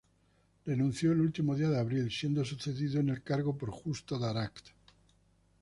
[0.65, 4.69] Renunció el último día de abril, siendo sucedido en el cargo por Justo Daract.